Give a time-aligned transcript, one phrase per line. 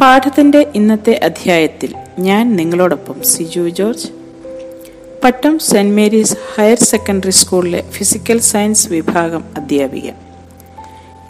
[0.00, 4.06] പാഠത്തിന്റെ ഇന്നത്തെ അധ്യായത്തിൽ ഞാൻ നിങ്ങളോടൊപ്പം Siju George.
[5.24, 10.10] Pattom saint Mary's higher secondary സ്കൂളിലെ ഫിസിക്കൽ സയൻസ് വിഭാഗം അധ്യാപിക.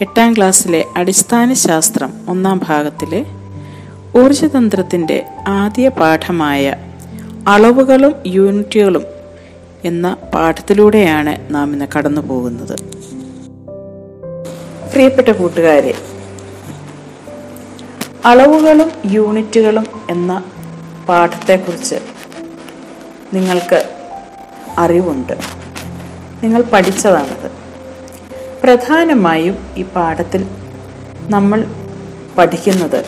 [0.00, 3.24] എട്ടാം ക്ലാസ്സിലെ അടിസ്ഥാന ശാസ്ത്രം ഒന്നാം ഭാഗത്തിലെ
[4.18, 6.74] ഊർജതന്ത്രത്തിന്റെ ആദ്യ പാഠമായ
[7.48, 9.04] അളവുകളും യൂണിറ്റുകളും
[9.84, 12.76] എന്ന പാഠത്തിലൂടെയാണ് നാം ഇന്ന് കടന്നു പോകുന്നത്
[14.92, 15.94] പ്രിയപ്പെട്ട കൂട്ടുകാരെ
[18.24, 20.44] അളവുകളും യൂണിറ്റുകളും എന്ന
[21.08, 21.94] പാഠത്തെക്കുറിച്ച്
[23.34, 23.90] നിങ്ങൾക്ക്
[24.78, 25.32] അറിവുണ്ട്.
[26.42, 27.50] നിങ്ങൾ പഠിച്ചതാണത്.
[28.62, 30.46] പ്രധാനമായും ഈ പാഠത്തിൽ
[31.28, 31.64] നമ്മൾ
[32.38, 33.04] പഠിക്കുന്നത്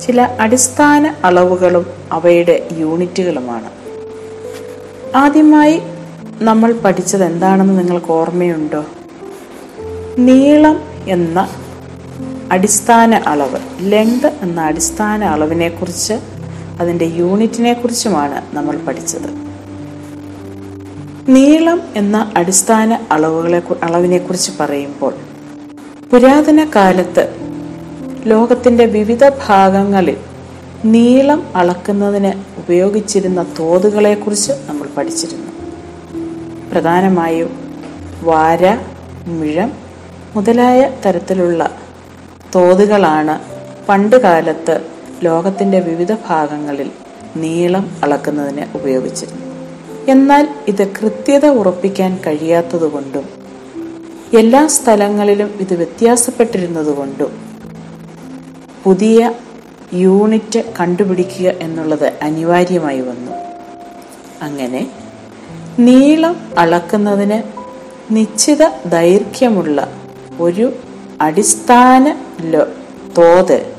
[0.00, 3.70] ചില അടിസ്ഥാന അളവുകളും അവയുടെ യൂണിറ്റുകളുമാണ്.
[5.16, 5.82] ആദ്യമായി
[6.42, 8.84] നമ്മൾ പഠിച്ചത് എന്താണെന്ന് നിങ്ങൾക്ക് ഓർമ്മയുണ്ടോ?
[10.18, 11.48] നീളം എന്ന
[12.52, 16.12] അടിസ്ഥാന അളവ് ലെങ്ത് എന്ന അടിസ്ഥാന അളവിനെക്കുറിച്ച്
[16.80, 19.28] അതിന്റെ യൂണിറ്റിനെ കുറിച്ചുമാണ് നമ്മൾ പഠിച്ചത്.
[21.28, 25.14] നീളം എന്ന അടിസ്ഥാന അളവുകളെ അളവിനെക്കുറിച്ച് പറയുമ്പോൾ
[26.12, 27.36] പുരാതന കാലത്ത്
[28.26, 30.16] ലോകത്തിന്റെ വിവിധ ഭാഗങ്ങളിൽ
[30.84, 35.52] നീളം അളക്കുന്നതിന് ഉപയോഗിച്ചിരുന്ന തോതുകളെക്കുറിച്ച് നമ്മൾ പഠിച്ചിരുന്നു.
[36.72, 37.50] പ്രധാനമായും
[38.22, 38.78] വാര
[39.26, 39.72] മുഴം
[40.36, 41.83] മുതലായ തരത്തിലുള്ള
[42.54, 43.34] തോതുകളാണ്
[43.88, 44.74] പണ്ട് കാലത്ത്
[45.22, 46.90] ലോകത്തിന്റെ വിവിധ ഭാഗങ്ങളിൽ
[47.36, 49.42] നീളം അളക്കുന്നതിന് ഉപയോഗിച്ചിരുന്നു
[50.06, 53.24] എന്നാൽ ഇത് കൃത്യത ഉറപ്പിക്കാൻ കഴിയാത്തതുകൊണ്ടും
[54.38, 57.32] എല്ലാ സ്ഥലങ്ങളിലും ഇത് വ്യത്യാസപ്പെട്ടിരുന്നതുകൊണ്ടും
[58.84, 59.18] പുതിയ
[59.92, 63.32] യൂണിറ്റ് കണ്ടുപിടിക്കുക എന്നുള്ളത് അനിവാര്യമായി വന്നു.
[64.42, 64.82] അങ്ങനെ
[65.78, 67.38] നീളം അളക്കുന്നതിന്
[68.10, 69.78] നിശ്ചിത ദൈർഘ്യമുള്ള
[70.40, 70.66] ഒരു
[71.20, 72.04] അടിസ്ഥാന
[73.18, 73.74] തോത്.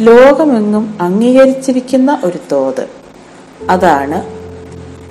[0.00, 2.88] ലോകമെങ്ങും അംഗീകരിച്ചിരിക്കുന്ന ഒരു തോത്.
[3.70, 4.38] അതാണ്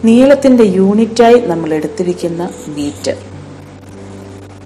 [0.08, 3.16] നീളത്തിന്റെ യൂണിറ്റായി നമ്മൾ എടുത്തിരിക്കുന്ന മീറ്റർ.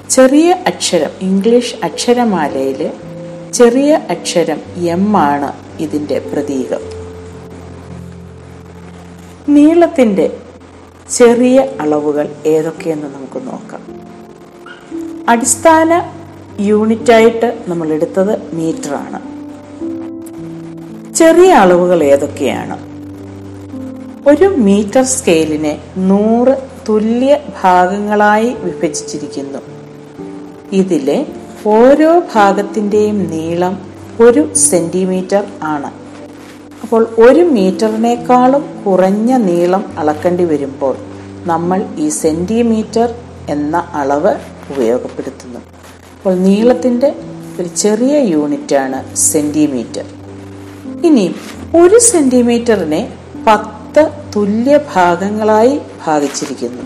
[0.10, 2.94] ചെറിയ അക്ഷരം ഇംഗ്ലീഷ് അക്ഷരമാലയിലെ
[3.54, 6.80] ചെറിയ അക്ഷരം എം ആണ് ഇതിന്റെ പ്രതീകം.
[9.50, 10.38] നീളത്തിന്റെ
[11.12, 14.02] ചെറിയ അളവുകൾ ഏതൊക്കെയെന്ന് നമുക്ക് നോക്കാം.
[15.30, 16.21] അടിസ്ഥാന
[16.62, 19.32] യൂണിറ്റായിട്ട് നമ്മൾ എടുത്തത് മീറ്ററാണ്.
[21.16, 22.78] ചെറിയ അളവുകൾ ഏതൊക്കെയാണ്?
[24.30, 26.58] ഒരു മീറ്റർ സ്കെയിലിനെ നൂറ്
[26.90, 29.60] തുല്യ ഭാഗങ്ങളായി വിഭജിച്ചിരിക്കുന്നു.
[30.72, 31.26] ഇതിലെ
[31.68, 33.78] ഓരോ ഭാഗത്തിന്റെയും നീളം
[34.20, 35.92] ഒരു സെന്റിമീറ്റർ ആണ്.
[36.82, 40.96] അപ്പോൾ ഒരു മീറ്ററിനേക്കാളും കുറഞ്ഞ നീളം അളക്കേണ്ടി വരുമ്പോൾ
[41.46, 43.16] നമ്മൾ ഈ സെന്റിമീറ്റർ
[43.50, 44.36] എന്ന അളവ്
[44.72, 45.60] ഉപയോഗപ്പെടുത്തുന്നു.
[46.22, 47.16] അപ്പോൾ നീളത്തിന്റെ
[47.60, 50.06] ഒരു ചെറിയ യൂണിറ്റാണ് സെന്റിമീറ്റർ
[51.06, 51.36] ഇനി
[51.76, 53.18] ഒരു സെന്റിമീറ്ററിനെ
[53.48, 54.04] പത്ത്
[54.36, 56.84] തുല്യ ഭാഗങ്ങളായി ഭാഗിച്ചിരിക്കുന്നു.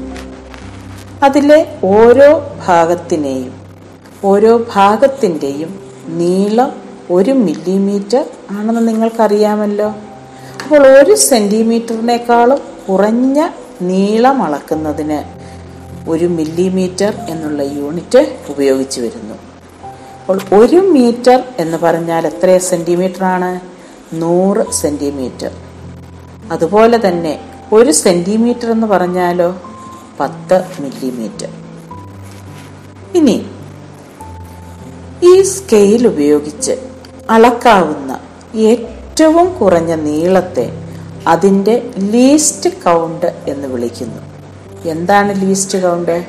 [1.24, 2.30] അതിലെ ഓരോ
[2.68, 3.54] ഭാഗത്തിനെയും
[4.24, 6.72] ഓരോ ഭാഗത്തിന്റെയും നീളം
[7.12, 9.90] ഒരു മില്ലിമീറ്റർ ആണെന്ന് നിങ്ങൾക്കറിയാമല്ലോ.
[10.64, 13.50] അപ്പോൾ ഒരു സെന്റിമീറ്ററിനേക്കാളും കുറഞ്ഞ
[13.82, 15.35] നീളം അളക്കുന്നതിന്
[16.08, 19.34] ഒരു മില്ലിമീറ്റർ എന്നുള്ള യൂണിറ്റ് ഉപയോഗിച്ച് വരുന്നു.
[20.20, 23.60] അപ്പോൾ ഒരു മീറ്റർ എന്ന് പറഞ്ഞാൽ എത്ര സെന്റിമീറ്റർ ആണ്
[24.14, 25.52] നൂറ് സെന്റിമീറ്റർ
[26.52, 27.40] അതുപോലെ തന്നെ
[27.74, 29.62] ഒരു സെന്റിമീറ്റർ എന്ന് പറഞ്ഞാലോ?
[30.20, 31.50] പത്ത് മില്ലിമീറ്റർ.
[33.18, 33.46] ഇനി
[35.24, 36.72] ഈ സ്കെയിൽ ഉപയോഗിച്ച്
[37.30, 38.20] അളക്കാവുന്ന
[38.56, 40.72] ഏറ്റവും കുറഞ്ഞ നീളത്തെ
[41.28, 44.35] അതിന്റെ ലീസ്റ്റ് കൗണ്ട് എന്ന് വിളിക്കുന്നു.
[44.88, 46.26] എന്താണ് ലീസ്റ്റ് കൗണ്ട്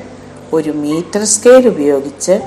[0.53, 2.41] ഒരു മീറ്റർ സ്കെയിൽ ഉപയോഗിച്ച്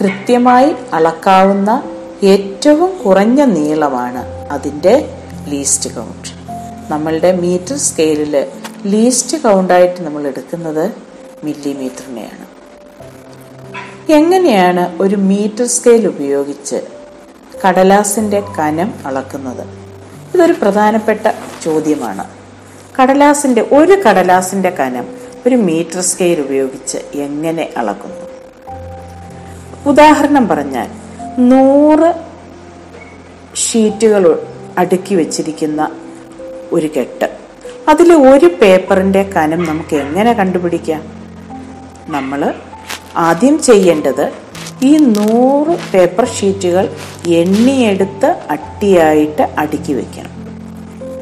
[0.00, 1.82] കൃത്യമായി അളക്കാവുന്ന
[2.22, 5.16] ഏറ്റവും കുറഞ്ഞ നീളമാണ് അതിന്റെ
[5.48, 6.28] ലീസ്റ്റ് കൗണ്ട്
[6.92, 8.46] നമ്മളുടെ മീറ്റർ സ്കെയിലിൽ
[8.86, 10.92] ലീസ്റ്റ് കൗണ്ടായിട്ട് നമ്മൾ എടുക്കുന്നത്
[11.44, 12.46] മില്ലിമീറ്ററിനെയാണ്
[14.12, 16.82] എങ്ങനെയാണ് ഒരു മീറ്റർ സ്കെയിൽ ഉപയോഗിച്ച്
[17.66, 19.66] കടലാസിന്റെ കനം അളക്കുന്നത്?
[20.34, 21.26] ഇതൊരു പ്രധാനപ്പെട്ട
[21.64, 22.24] ചോദ്യമാണ്.
[23.02, 25.15] കടലാസിന്റെ ഒരു കടലാസിന്റെ കനം
[25.46, 28.26] ഒരു മീറ്റർ സ്കെയിൽ ഉപയോഗിച്ച് എങ്ങനെ അളക്കുന്നു?
[29.86, 30.86] ഉദാഹരണം പറഞ്ഞാൽ
[31.38, 32.14] നൂറ്
[33.56, 34.46] ഷീറ്റുകൾ
[34.78, 35.90] അടുക്കി വെച്ചിരിക്കുന്ന
[36.72, 37.36] ഒരു കെട്ട്.
[37.88, 41.02] അതിൽ ഒരു പേപ്പറിന്റെ കനം നമുക്ക് എങ്ങനെ കണ്ടുപിടിക്കാം?
[42.08, 42.54] നമ്മൾ
[43.16, 44.32] ആദ്യം ചെയ്യേണ്ടത്
[44.82, 46.96] ഈ നൂറ് പേപ്പർ ഷീറ്റുകൾ
[47.26, 50.30] എണ്ണിയെടുത്ത് അട്ടിയായിട്ട് അടുക്കി വയ്ക്കണം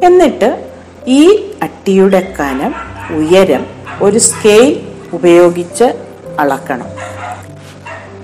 [0.05, 0.73] എന്നിട്ട്
[1.06, 2.75] ഈ അട്ടിയുടെ കനം
[3.17, 5.85] ഉയരം ഒരു സ്കെയിൽ ഉപയോഗിച്ച്
[6.38, 6.87] അളക്കണം.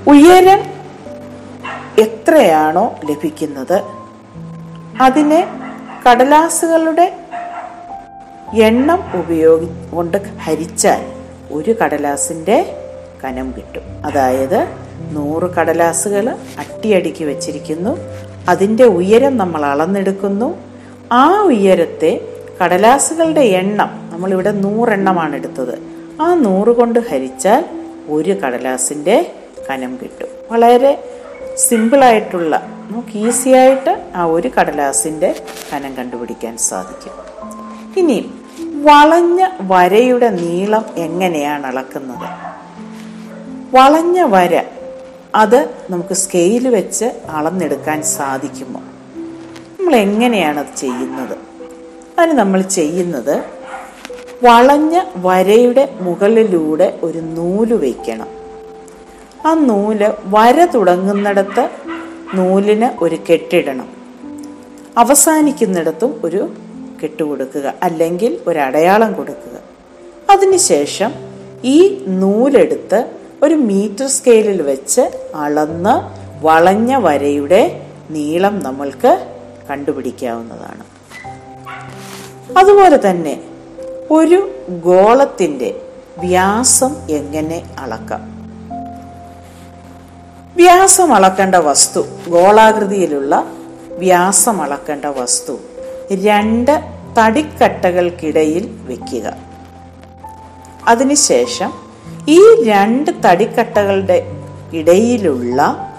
[0.08, 0.60] ഉയരം
[1.98, 3.82] എത്രയാണോ ലഭിക്കുന്നത്
[5.02, 5.46] അതിനെ
[6.08, 7.16] കടലാസുകളുടെ
[8.54, 11.02] എണ്ണം ഉപയോഗി കൊണ്ട് ഹരിച്ചാൽ
[11.52, 12.76] ഒരു കടലാസിന്റെ
[13.24, 13.82] കനം കിട്ടും.
[14.06, 14.68] അതായത്
[15.12, 16.28] നൂറ് കടലാസുകൾ
[16.58, 17.98] അട്ടിയടുക്കി വെച്ചിരിക്കുന്നു
[18.48, 20.58] അതിന്റെ ഉയരം നമ്മൾ അളന്നെടുക്കുന്നു
[21.12, 22.20] ആ ഉയരത്തെ
[22.62, 25.78] കടലാസുകളുടെ എണ്ണം നമ്മളിവിടെ നൂറെണ്ണമാണ് എടുത്തത്.
[26.20, 27.64] ആ നൂറ് കൊണ്ട് ഹരിച്ചാൽ
[28.08, 29.34] ഒരു കടലാസിന്റെ
[29.70, 30.28] കനം കിട്ടും.
[30.50, 31.04] വളരെ
[31.56, 32.56] സിമ്പിളായിട്ടുള്ള
[32.90, 35.42] നമുക്ക് ഈസി ആയിട്ട് ആ ഒരു കടലാസിന്റെ
[35.72, 37.12] കനം കണ്ടുപിടിക്കാൻ സാധിക്കും.
[37.96, 38.30] ഇനി
[38.82, 42.28] വളഞ്ഞ വരയുടെ നീളം എങ്ങനെയാണ് അളക്കുന്നത്?
[43.76, 44.62] വളഞ്ഞ വര
[45.34, 48.80] അത് നമുക്ക് സ്കെയിൽ വെച്ച് അളന്നെടുക്കാൻ സാധിക്കുമോ?
[49.78, 51.49] നമ്മൾ എങ്ങനെയാണ് അത് ചെയ്യുന്നത്?
[52.20, 53.34] അതിന് നമ്മൾ ചെയ്യുന്നത്
[54.42, 58.28] വളഞ്ഞ വരയുടെ മുകളിലൂടെ ഒരു നൂൽ വയ്ക്കണം
[59.46, 61.68] ആ നൂൽ വര തുടങ്ങുന്നിടത്ത്
[62.34, 63.88] നൂലിന് ഒരു കെട്ടിടണം.
[64.98, 66.52] അവസാനിക്കുന്നിടത്തും ഒരു
[67.02, 69.56] കെട്ട് കൊടുക്കുക അല്ലെങ്കിൽ ഒരു അടയാളം കൊടുക്കുക.
[70.30, 71.12] അതിനുശേഷം
[71.64, 73.10] ഈ നൂലെടുത്ത്
[73.42, 75.00] ഒരു മീറ്റർ സ്കെയിലിൽ വെച്ച്
[75.34, 75.94] അളന്ന്
[76.44, 77.62] വളഞ്ഞ വരയുടെ
[78.10, 79.12] നീളം നമ്മൾക്ക്
[79.70, 80.79] കണ്ടുപിടിക്കാവുന്നതാണ്.
[82.58, 83.40] അതുപോലെ തന്നെ
[84.10, 85.80] ഒരു ഗോളത്തിന്റെ
[86.18, 88.40] വ്യാസം എങ്ങനെ അളക്കാം?
[90.56, 93.46] വ്യാസം അളക്കേണ്ട വസ്തു ഗോളാകൃതിയിലുള്ള
[93.88, 95.58] വ്യാസം അളക്കേണ്ട വസ്തു
[96.12, 96.80] രണ്ട്
[97.18, 99.32] തടിക്കട്ടകൾക്കിടയിൽ വെക്കുക.
[100.88, 101.72] അതിനുശേഷം
[102.28, 104.32] ഈ രണ്ട് തടിക്കട്ടകളുടെ
[104.72, 105.92] ഇടയിലുള്ള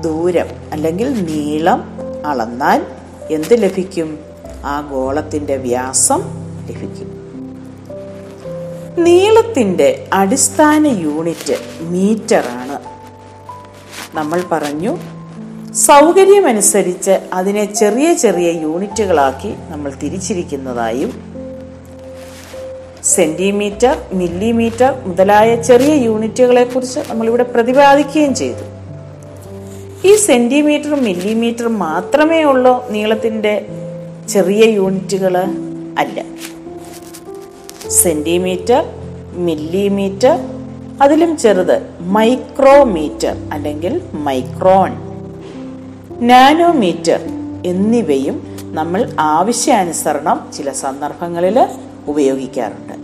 [0.00, 1.84] ദൂരം അല്ലെങ്കിൽ നീളം
[2.26, 2.86] അളന്നാൽ
[3.30, 4.18] എന്ത് ലഭിക്കും?
[4.66, 6.20] ആ ഗോളത്തിന്റെ വ്യാസം
[6.68, 7.10] ലഭിക്കും.
[9.04, 12.76] നീളത്തിന്റെ അടിസ്ഥാന യൂണിറ്റ് മീറ്ററാണ്.
[14.16, 14.98] നമ്മൾ പറഞ്ഞു
[15.72, 21.12] സൗകര്യമനുസരിച്ച് അതിനെ ചെറിയ ചെറിയ യൂണിറ്റുകളാക്കി നമ്മൾ തിരിച്ചിരിക്കുന്നതായും
[23.04, 28.64] സെന്റിമീറ്റർ മില്ലിമീറ്റർ മുതലായ ചെറിയ യൂണിറ്റുകളെക്കുറിച്ച് നമ്മളിവിടെ പ്രതിപാദിക്കുകയും ചെയ്തു.
[30.08, 33.66] ഈ സെന്റിമീറ്ററും മില്ലിമീറ്ററും മാത്രമേ ഉള്ളൂ നീളത്തിന്റെ
[34.28, 35.36] ചെറിയ യൂണിറ്റുകൾ
[35.98, 36.22] അല്ല.
[37.88, 38.84] സെന്റിമീറ്റർ
[39.32, 40.38] മില്ലിമീറ്റർ
[41.02, 44.92] അതിലും ചെറുത് മൈക്രോമീറ്റർ അല്ലെങ്കിൽ മൈക്രോൺ.
[46.26, 47.20] നാനോമീറ്റർ
[47.66, 51.68] എന്നിവയും നമ്മൾ ആവശ്യാനുസരണം ചില സന്ദർഭങ്ങളിൽ
[52.08, 52.94] ഉപയോഗിക്കാറുണ്ട്.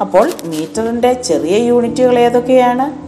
[0.00, 3.06] അപ്പോൾ മീറ്ററിന്റെ ചെറിയ യൂണിറ്റുകൾ ഏതൊക്കെയാണ്?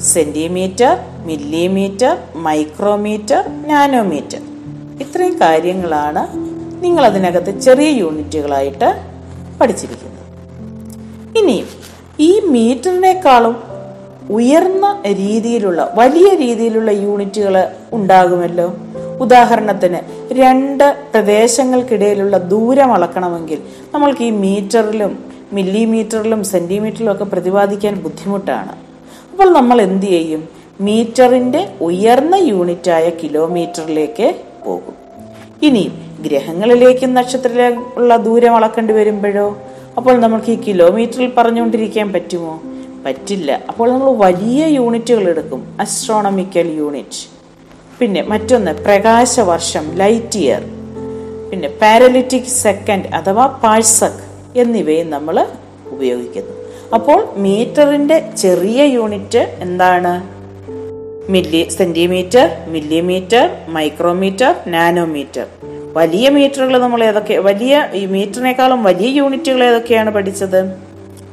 [0.00, 4.49] Centimetre millimetre micrometre nanometre.
[5.00, 6.22] ഇത്രയും കാര്യങ്ങളാണ്
[6.84, 9.02] നിങ്ങൾ അതിനകത്ത് ചെറിയ യൂണിറ്റുകളായിട്ട്
[9.60, 10.20] പഠിച്ചിരിക്കുന്നത്.
[11.38, 11.66] ഇനിയും
[12.20, 13.56] ഈ മീറ്ററിനേക്കാളും
[14.30, 18.74] ഉയർന്ന രീതിയിലുള്ള വലിയ രീതിയിലുള്ള യൂണിറ്റുകൾ ഉണ്ടാകുമല്ലോ?
[19.20, 19.98] ഉദാഹരണത്തിന്
[20.32, 23.58] രണ്ട് പ്രദേശങ്ങൾക്കിടയിലുള്ള ദൂരം അളക്കണമെങ്കിൽ
[23.94, 28.72] നമ്മൾക്ക് ഈ മീറ്ററിലും മില്ലിമീറ്ററിലും സെന്റിമീറ്ററിലും ഒക്കെ പ്രതിപാദിക്കാൻ ബുദ്ധിമുട്ടാണ്.
[29.32, 30.48] അപ്പോൾ നമ്മൾ എന്ത് ചെയ്യും?
[30.80, 34.94] മീറ്ററിന്റെ ഉയർന്ന യൂണിറ്റായ കിലോമീറ്ററിലേക്ക് പോകും.
[35.62, 39.58] ഇനി ഗ്രഹങ്ങളിലേക്കും നക്ഷത്രത്തിലേക്കുള്ള ദൂരം അളക്കേണ്ടി വരുമ്പോഴോ?
[39.96, 42.62] അപ്പോൾ നമുക്ക് ഈ കിലോമീറ്ററിൽ പറഞ്ഞുകൊണ്ടിരിക്കാൻ പറ്റുമോ?
[43.06, 43.60] പറ്റില്ല.
[43.68, 45.76] അപ്പോൾ നമ്മൾ വലിയ യൂണിറ്റുകൾ എടുക്കും.
[45.80, 47.40] അസ്ട്രോണമിക്കൽ യൂണിറ്റ്
[47.98, 50.62] പിന്നെ മറ്റൊന്ന് പ്രകാശവർഷം ലൈറ്റ് ഇയർ
[51.50, 54.24] പിന്നെ പാരലിറ്റിക് സെക്കൻഡ് അഥവാ പാഴ്സക്
[54.56, 55.46] എന്നിവയും നമ്മൾ
[55.86, 56.52] ഉപയോഗിക്കുന്നു.
[56.94, 60.39] അപ്പോൾ മീറ്ററിന്റെ ചെറിയ യൂണിറ്റ് എന്താണ്?
[61.28, 65.46] Milli centimetre millimetre micrometre nanometre.
[65.98, 70.60] വലിയ മീറ്ററുകൾ നമ്മൾ ഏതൊക്കെ വലിയ ഈ മീറ്ററിനേക്കാളും വലിയ യൂണിറ്റുകൾ ഏതൊക്കെയാണ് പഠിച്ചത്?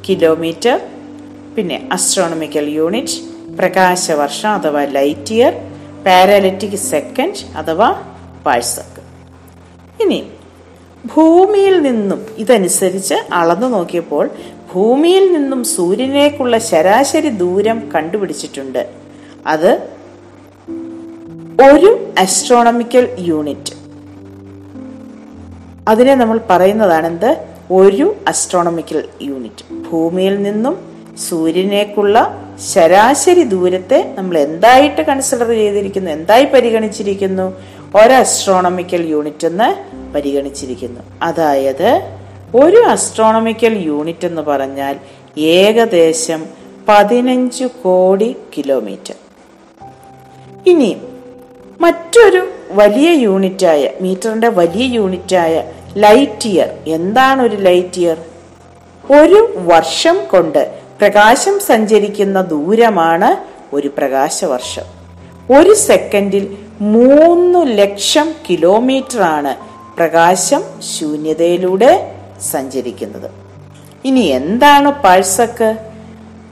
[0.07, 0.81] കിലോമീറ്റർ
[1.55, 3.17] പിന്നെ അസ്ട്രോണമിക്കൽ യൂണിറ്റ്
[3.59, 5.53] പ്രകാശവർഷം അഥവാ ലൈറ്റ് ഇയർ
[6.05, 8.03] പാരാലിറ്റിക് സെക്കൻഡ് അഥവാ
[8.45, 9.01] പാഴ്സക്ക്
[10.03, 10.23] ഇനി
[11.15, 14.29] ഭൂമിയിൽ നിന്നും ഇതനുസരിച്ച് അളന്നു നോക്കിയപ്പോൾ
[14.73, 19.06] ഭൂമിയിൽ നിന്നും സൂര്യനേക്കുള്ള ശരാശരി ദൂരം കണ്ടുപിടിച്ചിട്ടുണ്ട്.
[19.47, 19.71] അത്
[21.71, 23.75] ഒരു അസ്ട്രോണമിക്കൽ യൂണിറ്റ്
[25.87, 27.37] അതിനെ നമ്മൾ പറയുന്നതാണ് എന്ത്
[27.71, 30.75] ഒരു അസ്ട്രോണമിക്കൽ യൂണിറ്റ് ഭൂമിയിൽ നിന്നും
[31.29, 32.17] സൂര്യനേക്കുള്ള
[32.73, 36.11] ശരാശരി ദൂരത്തെ നമ്മൾ എന്തായിട്ട് കൺസിഡർ ചെയ്തിരിക്കുന്നു?
[36.11, 37.53] എന്തായി പരിഗണിച്ചിരിക്കുന്നു?
[37.95, 39.69] ഒരു അസ്ട്രോണമിക്കൽ യൂണിറ്റ് എന്ന്
[40.13, 40.99] പരിഗണിച്ചിരിക്കുന്നു.
[41.21, 41.89] അതായത്
[42.55, 44.95] ഒരു അസ്ട്രോണമിക്കൽ യൂണിറ്റ് എന്ന് പറഞ്ഞാൽ
[45.37, 46.45] ഏകദേശം
[46.89, 49.15] പതിനഞ്ച് കോടി കിലോമീറ്റർ
[50.65, 50.97] ഇനി
[51.81, 55.63] മറ്റൊരു വലിയ യൂണിറ്റായ മീറ്ററിന്റെ വലിയ യൂണിറ്റായ
[55.97, 56.77] ലൈറ്റ് ഇയർ.
[56.87, 58.17] എന്താണ് ഒരു ലൈറ്റ് ഇയർ?
[59.11, 63.37] ഒരു വർഷം കൊണ്ട് പ്രകാശം സഞ്ചരിക്കുന്ന ദൂരമാണ്
[63.75, 64.83] ഒരു പ്രകാശവർഷം.
[65.57, 69.55] ഒരു സെക്കൻഡിൽ മൂന്ന് ലക്ഷം കിലോമീറ്റർ ആണ്
[69.97, 72.11] പ്രകാശം ശൂന്യതയിലൂടെ
[72.51, 73.31] സഞ്ചരിക്കുന്നത്.
[74.05, 75.77] ഇനി എന്താണ് പാഴ്സക്ക്?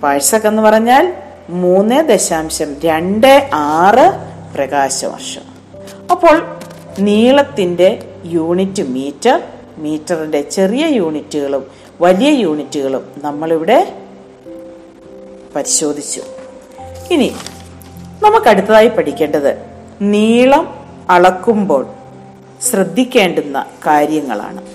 [0.04, 1.14] പാഴ്സക്ക് എന്ന് പറഞ്ഞാൽ
[1.50, 5.42] മൂന്ന് ദശാംശം രണ്ട് ആറ് പ്രകാശവർഷം.
[6.12, 6.58] അപ്പോൾ
[7.00, 9.42] നീളത്തിന്റെ യൂണിറ്റ് മീറ്റർ
[9.78, 11.66] മീറ്ററിന്റെ ചെറിയ യൂണിറ്റുകളും
[12.02, 13.96] വലിയ യൂണിറ്റുകളും നമ്മളിവിടെ
[15.56, 16.22] പരിശോധിച്ചു.
[17.12, 17.36] ഇനി
[18.24, 19.58] നമുക്ക് അടുത്തതായി പഠിക്കേണ്ടത്
[20.02, 20.76] നീളം
[21.10, 21.88] അളക്കുമ്പോൾ
[22.62, 24.75] ശ്രദ്ധിക്കേണ്ടുന്ന കാര്യങ്ങളാണ്.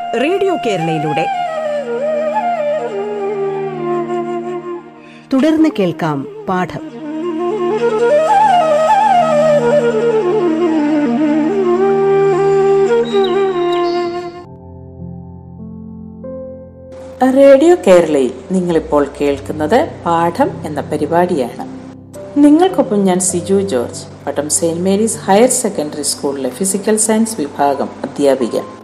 [0.15, 1.25] റേഡിയോ കേരളയിലൂടെ.
[5.33, 6.79] തുടർന്ന് കേൾക്കാം പാഠം.
[17.35, 21.67] റേഡിയോ കേരളയിൽ നിങ്ങളിപ്പോൾ കേൾക്കുന്നത് പാഠം എന്ന പരിപാടിയാണ്.
[22.37, 28.80] നിങ്ങൾക്കൊപ്പം ഞാൻ Siju George Pattom saint Mary's higher secondary സ്കൂളിലെ ഫിസിക്കൽ സയൻസ് വിഭാഗം അധ്യാപിക.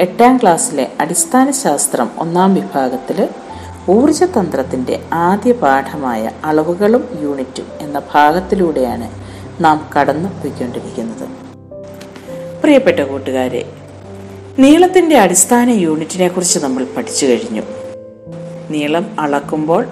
[0.00, 3.28] എട്ടാം ക്ലാസ്സിലെ അടിസ്ഥാന ശാസ്ത്രം ഒന്നാം വിഭാഗത്തിൽ
[3.90, 9.10] ഊർജതന്ത്രത്തിന്റെ ആദ്യ പാഠമായ അളവുകളും യൂണിറ്റും എന്ന ഭാഗത്തിലൂടെയാണ്
[9.64, 11.28] നാം കടന്നു പോയിക്കൊണ്ടിരിക്കുന്നത്
[12.62, 13.72] പ്രിയപ്പെട്ട കൂട്ടുകാരെ
[14.58, 17.62] നീളത്തിന്റെ അടിസ്ഥാന യൂണിറ്റിനെ കുറിച്ച് നമ്മൾ പഠിച്ചു കഴിഞ്ഞു.
[18.70, 19.86] നീളം അളക്കുമ്പോൾ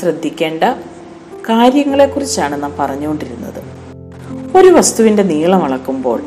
[0.00, 0.64] ശ്രദ്ധിക്കേണ്ട
[1.48, 3.60] കാര്യങ്ങളെക്കുറിച്ചാണ് നാം പറഞ്ഞുകൊണ്ടിരുന്നത്.
[4.58, 6.22] ഒരു വസ്തുവിന്റെ നീളം അളക്കുമ്പോൾ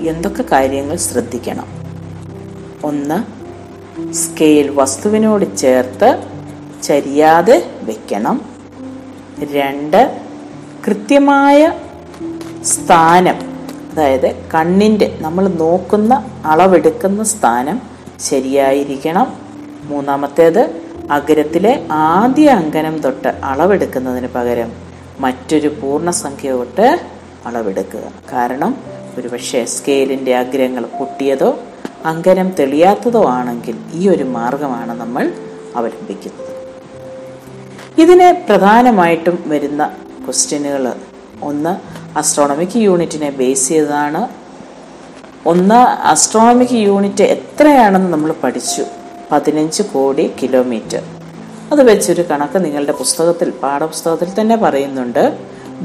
[0.00, 1.85] എന്തൊക്കെ കാര്യങ്ങൾ ശ്രദ്ധിക്കണം?
[2.86, 3.18] ഒന്ന്.
[4.12, 6.08] സ്കെയിൽ വസ്തുവിനോട് ചേർത്ത്
[6.82, 8.40] ചരിയാതെ വെക്കണം.
[9.52, 10.20] രണ്ട്.
[10.86, 11.72] കൃത്യമായ
[12.64, 13.36] സ്ഥാനം
[13.92, 16.12] അതായത് കണ്ണിന്റെ നമ്മൾ നോക്കുന്ന
[16.44, 17.80] അളവെടുക്കുന്ന സ്ഥാനം
[18.20, 19.32] ശരിയായിരിക്കണം.
[19.84, 20.62] മൂന്നാമത്തേത്
[21.10, 24.72] അഗ്രത്തിലെ ആദ്യ അങ്കനം തൊട്ട് അളവെടുക്കുന്നതിന് പകരം
[25.20, 27.00] മറ്റൊരു പൂർണസംഖ്യ തൊട്ട്
[27.46, 28.12] അളവെടുക്കുക.
[28.32, 28.76] കാരണം
[29.18, 31.58] ഒരുപക്ഷെ സ്കെയിലിന്റെ അഗ്രങ്ങൾ പൊട്ടിയതോ
[32.10, 35.24] അങ്കനം തെളിയാത്തതോ ആണെങ്കിൽ ഈ ഒരു മാർഗമാണ് നമ്മൾ
[35.76, 36.52] അവലംബിക്കുന്നത്.
[38.02, 39.82] ഇതിന് പ്രധാനമായിട്ടും വരുന്ന
[40.24, 40.84] ക്വസ്റ്റ്യനുകൾ
[41.48, 41.72] ഒന്ന്
[42.18, 44.22] അസ്ട്രോണമിക് യൂണിറ്റിനെ ബേസ് ചെയ്തതാണ്.
[45.52, 45.80] ഒന്ന്
[46.12, 48.84] അസ്ട്രോണമിക് യൂണിറ്റ് എത്രയാണെന്ന് നമ്മൾ പഠിച്ചു.
[49.32, 51.02] പതിനഞ്ച് കോടി കിലോമീറ്റർ
[51.72, 55.24] അത് വെച്ചൊരു കണക്ക് നിങ്ങളുടെ പുസ്തകത്തിൽ പാഠപുസ്തകത്തിൽ തന്നെ പറയുന്നുണ്ട്.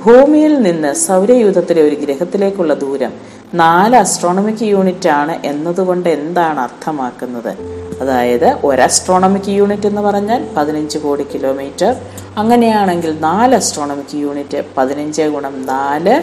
[0.03, 3.13] ഭൂമിയിൽ നിന്ന് സൗരയൂഥത്തിലെ ഒരു ഗ്രഹത്തിലേക്കുള്ള ദൂരം
[3.53, 7.58] നാല് അസ്ട്രോണമിക് യൂണിറ്റ് ആണ് എന്നതുകൊണ്ട് എന്താണ് അർത്ഥമാക്കുന്നത്?
[8.01, 11.96] അതായത് ഒരു അസ്ട്രോണമിക് യൂണിറ്റ് എന്ന് പറഞ്ഞാൽ പതിനഞ്ച് കോടി കിലോമീറ്റർ
[12.38, 16.15] അങ്ങനെയാണെങ്കിൽ നാല് അസ്ട്രോണമിക് യൂണിറ്റ് പതിനഞ്ച് ഗുണം നാല്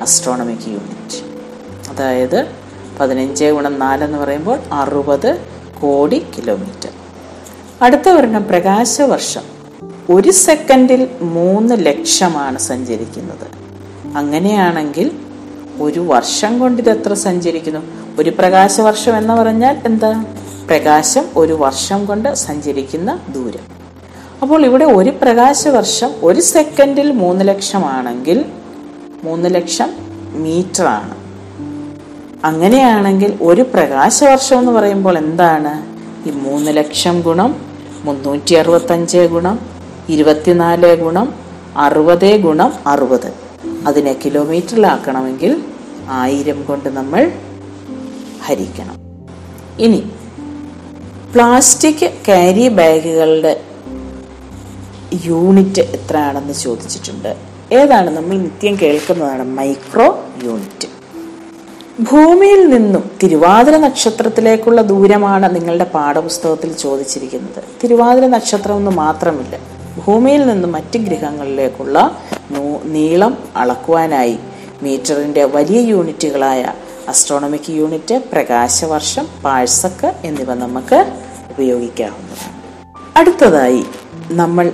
[0.00, 1.18] അസ്ട്രോണമിക് യൂണിറ്റ്
[1.90, 2.46] അതായത്
[3.00, 5.40] പതിനഞ്ച് ഗുണം നാല് എന്ന് പറയുമ്പോൾ അറുപത്
[5.80, 6.90] കോടി കിലോമീറ്റർ
[7.82, 9.42] അടുത്ത ഒരെണ്ണം പ്രകാശവർഷം.
[10.10, 13.46] ഒരു സെക്കൻഡിൽ മൂന്ന് ലക്ഷമാണ് സഞ്ചരിക്കുന്നത്.
[14.16, 15.12] അങ്ങനെയാണെങ്കിൽ
[15.80, 17.80] ഒരു വർഷം കൊണ്ട് ഇത് എത്ര സഞ്ചരിക്കുന്നു?
[18.20, 20.24] ഒരു പ്രകാശവർഷം എന്ന് പറഞ്ഞാൽ എന്താ?
[20.66, 23.80] പ്രകാശം ഒരു വർഷം കൊണ്ട് സഞ്ചരിക്കുന്ന ദൂരം.
[24.42, 28.44] അപ്പോൾ ഇവിടെ ഒരു പ്രകാശവർഷം ഒരു സെക്കൻഡിൽ മൂന്ന് ലക്ഷമാണെങ്കിൽ
[29.24, 29.90] മൂന്ന് ലക്ഷം
[30.32, 31.14] മീറ്റർ ആണ്.
[32.44, 35.90] അങ്ങനെയാണെങ്കിൽ ഒരു പ്രകാശവർഷം എന്ന് പറയുമ്പോൾ എന്താണ്?
[36.28, 37.56] ഈ മൂന്ന് ലക്ഷം ഗുണം
[38.04, 39.58] മുന്നൂറ്റി അറുപത്തഞ്ച് ഗുണം
[40.08, 41.34] ഇരുപത്തിനാല് ഗുണം
[41.76, 43.32] അറുപത് ഗുണം അറുപത്.
[43.86, 45.64] അതിനെ കിലോമീറ്ററിലാക്കണമെങ്കിൽ
[46.10, 47.32] ആയിരം കൊണ്ട് നമ്മൾ
[48.46, 48.96] ഹരിക്കണം.
[49.78, 50.10] ഇനി
[51.34, 53.60] പ്ലാസ്റ്റിക് ക്യാരി ബാഗുകളുടെ
[55.24, 57.36] യൂണിറ്റ് എത്രയാണെന്ന് ചോദിച്ചിട്ടുണ്ട്.
[57.72, 59.44] ഏതാണ് നമ്മൾ നിത്യം കേൾക്കുന്നതാണ്?
[59.44, 60.88] Micro unit.
[62.02, 67.64] ഭൂമിയിൽ നിന്നും തിരുവാതിര നക്ഷത്രത്തിലേക്കുള്ള ദൂരമാണ് നിങ്ങളുടെ പാഠപുസ്തകത്തിൽ ചോദിച്ചിരിക്കുന്നത്.
[67.82, 69.58] തിരുവാതിര നക്ഷത്രം ഒന്നും മാത്രമില്ല
[70.06, 72.18] ഭൂമിയിൽ നിന്നും മറ്റ് ഗ്രഹങ്ങളിലേക്കുള്ള
[72.84, 74.38] നീളം അളക്കുവാനായി
[74.82, 76.72] മീറ്ററിന്റെ വലിയ യൂണിറ്റുകളായ
[77.08, 80.98] അസ്ട്രോണമിക് യൂണിറ്റ് പ്രകാശവർഷം പാഴ്സക്ക് എന്നിവ നമുക്ക്
[81.50, 82.54] ഉപയോഗിക്കാവുന്നതാണ്.
[83.16, 83.84] അടുത്തതായി
[84.30, 84.72] നമ്മൾ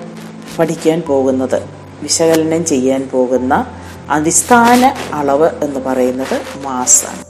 [0.59, 1.63] പഠിക്കാൻ പോകുന്നത്
[2.03, 3.67] വിശകലനം ചെയ്യാൻ പോകുന്ന
[4.11, 7.23] അടിസ്ഥാന അളവ് എന്ന് പറയുന്നത് മാസാണ്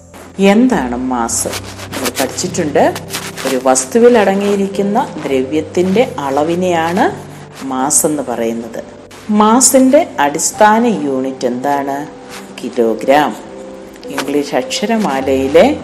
[0.43, 1.49] എന്താണ് മാസ്
[1.93, 2.95] നമ്മൾ പഠിച്ചിട്ടുണ്ട്
[3.49, 7.05] ഒരു വസ്തുവിൽ അടങ്ങിയിരിക്കുന്ന ദ്രവ്യത്തിന്റെ അളവിനെയാണ്
[7.65, 8.85] മാസ് എന്ന് പറയുന്നത്.
[9.31, 12.16] മാസിന്റെ അടിസ്ഥാന യൂണിറ്റ് എന്താണ്?
[12.67, 13.37] കിലോഗ്രാം.
[14.09, 15.77] ഇംഗ്ലീഷ് അക്ഷരമാലയിലെ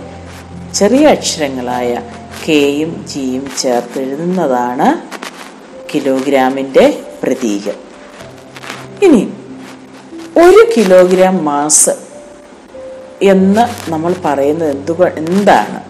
[0.75, 2.03] ചെറിയ അക്ഷരങ്ങളായ
[2.49, 4.99] കെയും ജിയും ചേർത്ത് എഴുതുന്നതാണ്
[5.95, 7.75] കിലോഗ്രാമിന്റെ പ്രതീകം.
[9.03, 9.33] ഇനി
[10.39, 11.91] ഒരു കിലോഗ്രാം മാസ്
[13.23, 15.81] എന്ന് നമ്മൾ പറയുന്നത് എന്തുകൊ എന്താണ്?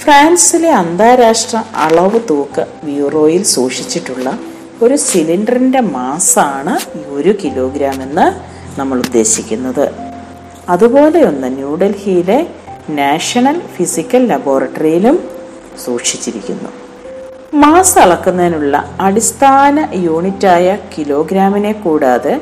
[0.00, 4.38] ഫ്രാൻസിലെ അന്താരാഷ്ട്ര അളവ് തൂക്ക് ബ്യൂറോയിൽ സൂക്ഷിച്ചിട്ടുള്ള
[4.82, 9.99] ഒരു സിലിണ്ടറിന്റെ മാസാണ് ഈ ഒരു കിലോഗ്രാം എന്ന് നമ്മൾ ഉദ്ദേശിക്കുന്നത്.
[10.70, 12.46] അതുപോലെ ഒന്ന് ന്യൂഡൽഹിയിലെ
[12.88, 15.24] നാഷണൽ ഫിസിക്കൽ ലബോറട്ടറിയിലും
[15.84, 16.68] സൂക്ഷിച്ചിരിക്കുന്നു.
[17.54, 22.40] മാസ് അളക്കുന്നതിനുള്ള അടിസ്ഥാന യൂണിറ്റായ കിലോഗ്രാമിനെ കൂടാതെ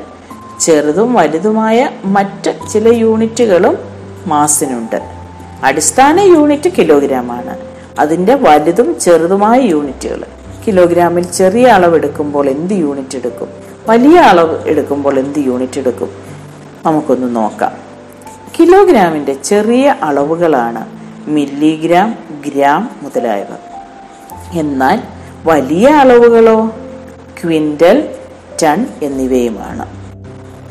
[0.59, 3.77] ചെറുതും വലുതുമായ മറ്റ് ചില യൂണിറ്റുകളും
[4.27, 5.01] മാസിനുണ്ട്.
[5.63, 7.57] അടിസ്ഥാന യൂണിറ്റ് കിലോഗ്രാമാണ്.
[7.99, 10.23] അതിന്റെ വലുതും ചെറുതുമായ യൂണിറ്റുകൾ.
[10.67, 13.47] കിലോഗ്രാമിൽ ചെറിയ അളവ് എടുക്കുമ്പോൾ എന്ത് യൂണിറ്റ് എടുക്കും?
[13.89, 16.09] വലിയ അളവ് എടുക്കുമ്പോൾ എന്ത് യൂണിറ്റ് എടുക്കും?
[16.85, 17.88] നമുക്കൊന്ന് നോക്കാം.
[18.59, 20.85] കിലോഗ്രാമിന്റെ ചെറിയ അളവുകളാണ്
[21.29, 22.15] മില്ലിഗ്രാം
[22.47, 23.45] ഗ്രാം മുതലായവ.
[24.53, 25.01] എന്നാൽ
[25.45, 26.71] വലിയ അളവുകളോ
[27.43, 28.09] ക്വിന്റൽ
[28.63, 29.85] ടൺ എന്നിവയുമാണ്.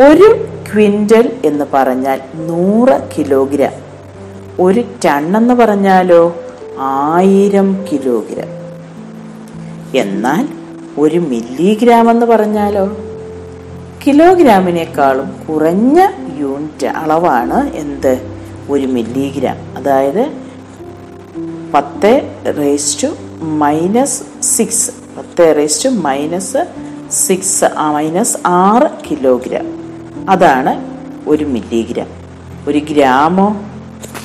[0.03, 3.73] ഒരു ക്വിന്റൽ എന്ന് പറഞ്ഞാൽ നൂറ് കിലോഗ്രാം.
[4.61, 6.37] ഒരു ടൺ എന്ന് പറഞ്ഞാലോ
[6.79, 8.49] ആയിരം കിലോഗ്രാം.
[9.97, 10.49] എന്നാൽ
[10.99, 12.97] ഒരു മില്ലിഗ്രാം എന്ന് പറഞ്ഞാലോ?
[14.07, 16.07] കിലോഗ്രാമിനേക്കാളും കുറഞ്ഞ
[16.39, 18.15] യൂണിറ്റ് അളവാണ് എന്ത്?
[18.71, 19.57] ഒരു മില്ലിഗ്രാം.
[19.77, 20.33] അതായത്
[21.75, 22.13] പത്ത്
[22.59, 23.07] റേസ് ടു
[23.45, 26.67] മൈനസ് സിക്സ് പത്ത് raise to minus
[27.11, 29.67] six minus ആറ് കിലോഗ്രാം
[30.31, 30.73] അതാണ്
[31.29, 32.07] ഒരു മില്ലിഗ്രാം.
[32.69, 33.49] ഒരു ഗ്രാമോ?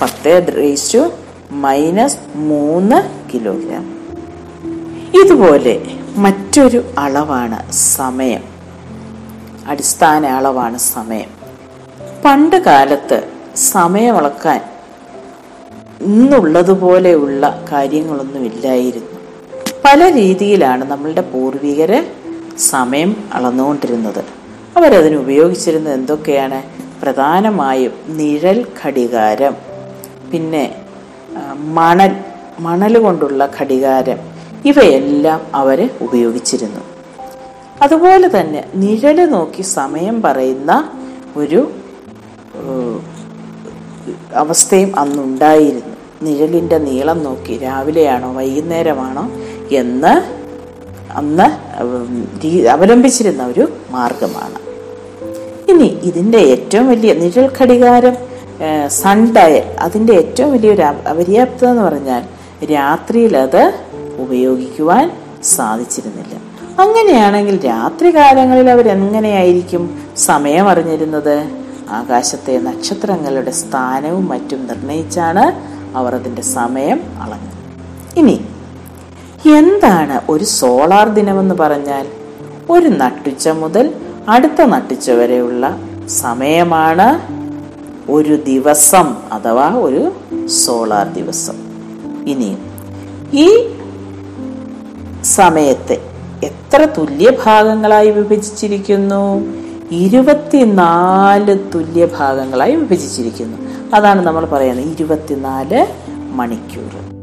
[0.01, 1.11] പത്ത് റേസ് ടു
[1.51, 2.99] മൈനസ് മൂന്ന്
[3.33, 3.85] കിലോഗ്രാം
[5.23, 5.81] ഇതുപോലെ
[6.15, 8.43] മറ്റൊരു അളവാണ് സമയം.
[9.67, 11.42] അടിസ്ഥാന അളവാണ് സമയം.
[12.25, 13.17] പണ്ട് കാലത്ത്
[13.55, 14.61] സമയമളക്കാൻ
[16.01, 19.17] ഇന്നുള്ളതുപോലെയുള്ള കാര്യങ്ങളൊന്നും ഇല്ലായിരുന്നു.
[19.85, 21.99] പല രീതിയിലാണ് നമ്മളുടെ പൂർവികര്
[22.57, 24.23] സമയം അളന്നുകൊണ്ടിരുന്നത്.
[24.77, 26.63] അവരതിന് ഉപയോഗിച്ചിരുന്നത് എന്തൊക്കെയാണ്?
[27.01, 29.55] പ്രധാനമായും നിഴൽ ഘടികാരം
[30.31, 30.65] പിന്നെ
[31.79, 32.11] മണൽ
[32.59, 34.19] മണൽ കൊണ്ടുള്ള ഘടികാരം
[34.65, 36.81] ഇവയെല്ലാം അവർ ഉപയോഗിച്ചിരുന്നു.
[37.81, 40.91] അതുപോലെ തന്നെ നിഴൽ നോക്കി സമയം പറയുന്ന
[41.37, 41.61] ഒരു
[44.35, 45.93] അവസ്ഥയും അന്നുണ്ടായിരുന്നു.
[46.21, 49.31] നിഴലിന്റെ നീളം നോക്കി രാവിലെയാണോ വൈകുന്നേരമാണോ
[49.75, 50.43] എന്ന്
[51.11, 54.63] അന്ന് അവലംബിച്ചിരുന്ന ഒരു മാർഗമാണ്.
[55.71, 58.17] ഇനി ഇതിന്റെ ഏറ്റവും വലിയ നിഴൽ ഘടികാരം
[58.87, 62.23] സൺ ഡയൽ അതിന്റെ ഏറ്റവും വലിയൊരു അപ- അപര്യാപ്തത എന്ന് പറഞ്ഞാൽ
[62.65, 63.73] രാത്രിയിൽ അത്
[64.17, 65.11] ഉപയോഗിക്കുവാൻ
[65.43, 66.35] സാധിച്ചിരുന്നില്ല.
[66.81, 71.62] അങ്ങനെയാണെങ്കിൽ രാത്രി കാലങ്ങളിൽ അവരെങ്ങനെയായിരിക്കും സമയം അറിഞ്ഞിരുന്നത്?
[71.93, 75.45] ആകാശത്തെ നക്ഷത്രങ്ങളുടെ സ്ഥാനവും മറ്റും നിർണയിച്ചാണ്
[75.97, 77.59] അവർ അതിന്റെ സമയം അളന്നത്
[78.19, 78.37] ഇനി
[79.49, 82.05] എന്താണ് ഒരു സോളാർ ദിനമെന്ന് പറഞ്ഞാൽ?
[82.69, 83.85] ഒരു നട്ടുച്ച മുതൽ
[84.29, 85.63] അടുത്ത നട്ടുച്ച വരെയുള്ള
[86.07, 87.07] സമയമാണ്
[88.11, 90.11] ഒരു ദിവസം അഥവാ ഒരു
[90.47, 91.57] സോളാർ ദിവസം.
[92.27, 92.51] ഇനി
[93.33, 93.47] ഈ
[95.23, 95.97] സമയത്തെ
[96.43, 99.23] എത്ര തുല്യ ഭാഗങ്ങളായി വിഭജിച്ചിരിക്കുന്നു?
[99.93, 103.57] ഇരുപത്തിനാല് തുല്യ ഭാഗങ്ങളായി വിഭജിച്ചിരിക്കുന്നു.
[103.95, 105.87] അതാണ് നമ്മൾ പറയുന്നത് ഇരുപത്തിനാല്
[106.31, 107.13] മണിക്കൂർ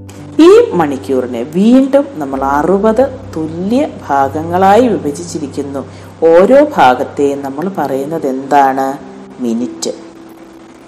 [0.40, 5.78] ഈ മണിക്കൂറിനെ വീണ്ടും നമ്മൾ അറുപത് തുല്യ ഭാഗങ്ങളായി വിഭജിച്ചിരിക്കുന്നു.
[6.24, 8.98] ഓരോ ഭാഗത്തെയും നമ്മൾ പറയുന്നത് എന്താണ്?
[9.42, 9.90] മിനിറ്റ്.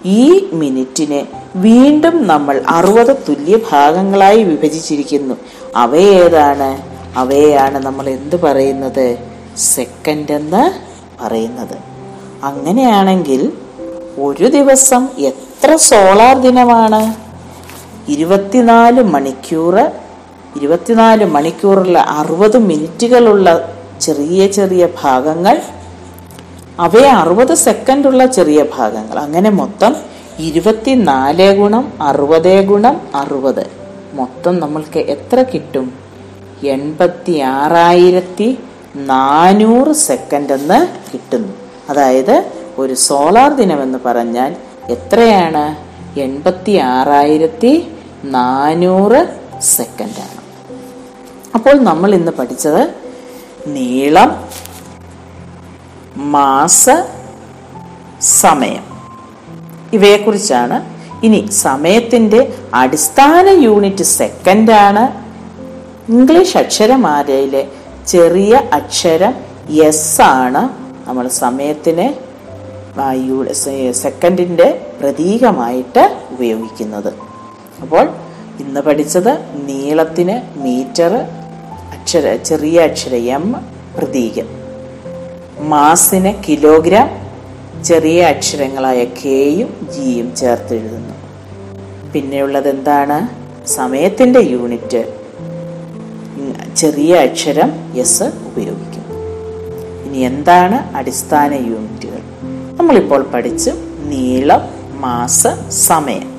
[0.04, 5.34] ഈ മിനിറ്റിനെ വീണ്ടും നമ്മൾ അറുപത് തുല്യ ഭാഗങ്ങളായി വിഭജിച്ചിരിക്കുന്നു.
[5.76, 6.82] അവയേതാണ്
[7.18, 9.18] അവയാണ് നമ്മൾ എന്ത് പറയുന്നത്?
[9.56, 11.78] സെക്കൻഡ് എന്ന് പറയുന്നത്.
[12.44, 13.52] അങ്ങനെയാണെങ്കിൽ
[14.18, 17.14] ഒരു ദിവസം എത്ര സോളാർ ദിനമാണ്?
[18.10, 19.76] ഇരുപത്തിനാല് മണിക്കൂർ
[20.56, 25.62] ഇരുപത്തിനാല് മണിക്കൂറുള്ള അറുപത് മിനിറ്റുകളുള്ള ചെറിയ ചെറിയ ഭാഗങ്ങൾ
[26.80, 29.18] അവയെ അറുപത് സെക്കൻഡുള്ള ചെറിയ ഭാഗങ്ങൾ.
[29.18, 29.96] അങ്ങനെ മൊത്തം
[30.38, 33.66] ഇരുപത്തിനാല് ഗുണം അറുപത് ഗുണം അറുപത്.
[34.14, 35.92] മൊത്തം നമ്മൾക്ക് എത്ര കിട്ടും?
[36.64, 38.58] എൺപത്തി ആറായിരത്തി
[38.96, 41.52] നാനൂറ് സെക്കൻഡ് എന്ന് കിട്ടുന്നു.
[41.90, 44.56] അതായത് ഒരു സോളാർ ദിനം എന്ന് പറഞ്ഞാൽ
[44.90, 45.92] എത്രയാണ്?
[46.20, 47.92] എൺപത്തി ആറായിരത്തി
[48.24, 50.42] നാനൂറ് സെക്കൻഡാണ്
[51.54, 52.94] അപ്പോൾ നമ്മൾ ഇന്ന് പഠിച്ചത്
[53.66, 54.48] നീളം
[56.16, 56.90] മാസ
[58.20, 58.84] സമയം.
[59.92, 60.92] ഇവയെക്കുറിച്ചാണ്.
[61.24, 65.22] ഇനി സമയത്തിന്റെ അടിസ്ഥാന യൂണിറ്റ് സെക്കൻഡാണ്
[66.12, 67.68] ഇംഗ്ലീഷ് അക്ഷരമാലയിലെ
[68.06, 69.34] ചെറിയ അക്ഷരം
[69.70, 70.68] എസ് ആണ്.
[71.08, 72.18] നമ്മൾ സമയത്തിനെ
[73.92, 77.12] സെക്കൻഡിന്റെ പ്രതീകമായിട്ട് ഉപയോഗിക്കുന്നത്.
[77.82, 78.08] അപ്പോൾ
[78.60, 81.14] ഇന്ന് പഠിച്ചത് നീളത്തിന് മീറ്റർ
[81.92, 83.52] അക്ഷര ചെറിയ അക്ഷര എം
[83.98, 84.46] പ്രതീകം.
[85.68, 87.10] മാസിന് കിലോഗ്രാം
[87.84, 91.14] ചെറിയ അക്ഷരങ്ങളായ കെയും ജിയും ചേർത്ത് എഴുതുന്നു.
[92.12, 93.42] പിന്നെയുള്ളത് എന്താണ്?
[93.68, 95.21] സമയത്തിന്റെ യൂണിറ്റ്
[96.76, 99.18] ചെറിയ അക്ഷരം എസ് ഉപയോഗിക്കുന്നു.
[100.04, 102.22] ഇനി എന്താണ് അടിസ്ഥാന യൂണിറ്റുകൾ?
[102.78, 103.70] നമ്മളിപ്പോൾ പഠിച്ചു
[104.04, 104.60] നീളം
[105.00, 106.32] മാസ സമയം.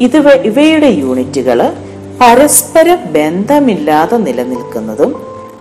[0.00, 1.72] ഇത് ഇവയുടെ യൂണിറ്റുകൾ
[2.20, 5.16] പരസ്പര ബന്ധമില്ലാതെ നിലനിൽക്കുന്നതും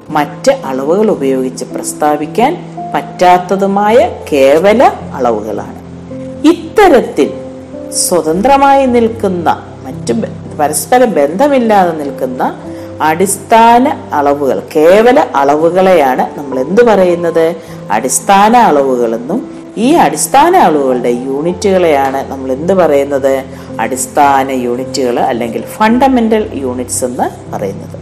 [0.10, 2.58] മറ്റ് അളവുകൾ ഉപയോഗിച്ച് പ്രസ്താവിക്കാൻ
[2.96, 5.86] പറ്റാത്തതുമായ കേവല അളവുകളാണ്.
[6.48, 7.34] ഇത്തരത്തിൽ
[7.92, 10.14] സ്വതന്ത്രമായി നിൽക്കുന്ന മറ്റ്
[10.60, 12.60] പരസ്പര ബന്ധമില്ലാതെ നിൽക്കുന്ന
[13.02, 17.56] അടിസ്ഥാന അളവുകൾ കേവല അളവുകളെയാണ് നമ്മൾ എന്ത് പറയുന്നത്?
[17.92, 23.44] അടിസ്ഥാന അളവുകളെന്നും ഈ അടിസ്ഥാന അളവുകളുടെ യൂണിറ്റുകളെയാണ് നമ്മൾ എന്ത് പറയുന്നത്?
[23.80, 28.00] അടിസ്ഥാന യൂണിറ്റുകൾ അല്ലെങ്കിൽ ഫണ്ടമെന്റൽ യൂണിറ്റ്സ് എന്ന് പറയുന്നത്.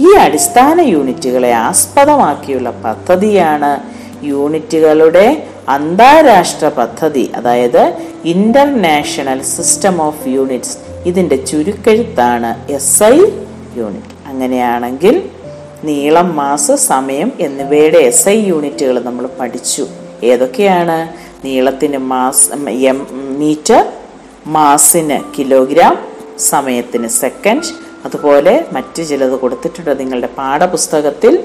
[0.00, 3.80] ഈ അടിസ്ഥാന യൂണിറ്റുകളെ ആസ്പദമാക്കിയുള്ള പദ്ധതിയാണ്
[4.26, 13.18] യൂണിറ്റുകളുടെ അന്താരാഷ്ട്ര പദ്ധതി അതായത് ഇന്റർനാഷണൽ സിസ്റ്റം ഓഫ് യൂണിറ്റ്സ് ഇതിന്റെ ചുരുക്കെഴുത്താണ് എസ് ഐ
[13.76, 15.30] യൂണിറ്റ് അങ്ങനെയാണെങ്കിൽ
[15.84, 19.86] നീളം മാസ സമയം എന്നിവയുടെ എസ് ഐ യൂണിറ്റുകൾ നമ്മൾ പഠിച്ചു.
[20.24, 20.96] ഏതൊക്കെയാണ്?
[21.46, 23.06] നീളത്തിന് മാസ് എം
[23.38, 23.92] മീറ്റർ
[24.46, 25.98] മാസിന് കിലോഗ്രാം
[26.38, 27.62] സമയത്തിന് സെക്കൻഡ്.
[28.04, 31.44] അതുപോലെ മറ്റു ചിലത് കൊടുത്തിട്ടുണ്ട് നിങ്ങളുടെ പാഠപുസ്തകത്തിൽ.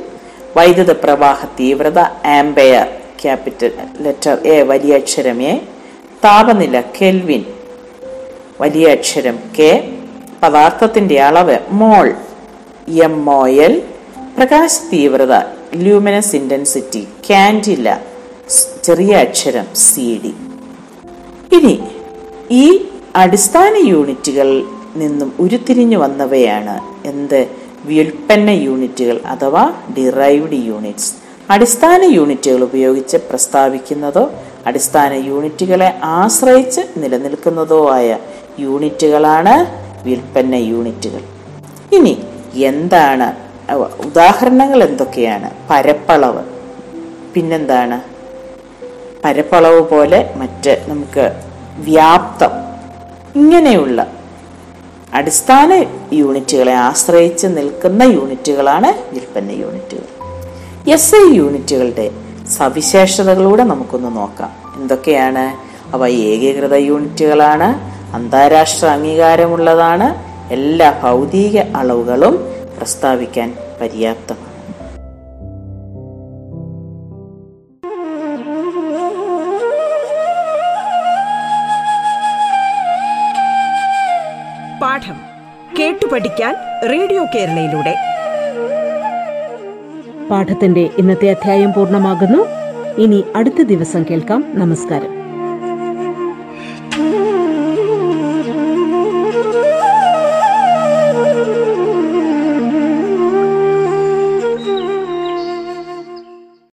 [0.58, 2.00] വൈദ്യുത പ്രവാഹ തീവ്രത
[2.40, 2.88] ആംബെയർ
[3.22, 5.58] ക്യാപിറ്റൽ ലെറ്റർ എ വലിയ അക്ഷരം എ.
[6.24, 7.46] താപനില കെൽവിൻ
[8.62, 9.98] വലിയ അക്ഷരം കെ.
[10.44, 12.14] പദാർത്ഥത്തിന്റെ അളവ് മോൾ.
[12.88, 13.82] എം ഒ എൽ
[14.38, 15.34] പ്രകാശ തീവ്രത
[15.76, 17.98] ലൂമിനസ് ഇന്റൻസിറ്റി കാൻഡില
[18.84, 20.34] ചെറിയ അക്ഷരം സി ഡി
[21.58, 21.80] ഇനി
[22.52, 24.64] ഈ അടിസ്ഥാന യൂണിറ്റുകളിൽ
[24.96, 27.48] നിന്നും ഉരുത്തിരിഞ്ഞു വന്നവയാണ് എന്ത്?
[27.86, 31.14] വ്യുൽപ്പന്ന യൂണിറ്റുകൾ അഥവാ ഡിറൈവ്ഡ് യൂണിറ്റ്സ്
[31.50, 34.32] അടിസ്ഥാന യൂണിറ്റുകൾ ഉപയോഗിച്ച് പ്രസ്താവിക്കുന്നതോ
[34.66, 38.18] അടിസ്ഥാന യൂണിറ്റുകളെ ആശ്രയിച്ച് നിലനിൽക്കുന്നതോ ആയ
[38.60, 39.56] യൂണിറ്റുകളാണ്
[40.04, 41.22] വ്യുൽപ്പന്ന യൂണിറ്റുകൾ.
[41.92, 42.18] ഇനി
[42.54, 43.52] എന്താണ്?
[44.06, 45.50] ഉദാഹരണങ്ങൾ എന്തൊക്കെയാണ്?
[45.70, 46.44] പരപ്പളവ്.
[47.34, 48.02] പിന്നെന്താണ്?
[49.26, 51.44] പരപ്പളവ് പോലെ മറ്റ് നമുക്ക്
[51.78, 52.50] വ്യാപ്തം.
[53.36, 54.08] ഇങ്ങനെയുള്ള
[55.14, 60.22] അടിസ്ഥാന യൂണിറ്റുകളെ ആശ്രയിച്ച് നിൽക്കുന്ന യൂണിറ്റുകളാണ് വിൽപ്പന യൂണിറ്റുകൾ.
[60.92, 62.12] എസ് ഐ യൂണിറ്റുകളുടെ
[62.58, 64.52] സവിശേഷതകളൂടെ നമുക്കൊന്ന് നോക്കാം.
[64.76, 65.72] എന്തൊക്കെയാണ്?
[65.96, 72.46] അവ ഏകീകൃത യൂണിറ്റുകളാണ് അന്താരാഷ്ട്ര അംഗീകാരമുള്ളതാണ് എല്ലാ ഭൗതിക അളവുകളും
[72.78, 74.52] പ്രസ്താവിക്കാൻ പര്യാപ്തമാണ്
[84.82, 85.16] പാഠം
[85.80, 86.56] കേട്ടു പഠിക്കാൻ
[86.90, 87.96] റേഡിയോ കേരളയിലൂടെ.
[90.32, 92.46] പാഠത്തിന്റെ ഇന്നത്തെ അധ്യായം പൂർണമാകുന്നു.
[93.02, 94.46] ഇനി അടുത്ത ദിവസം കേൾക്കാം.
[94.56, 95.21] നമസ്കാരം.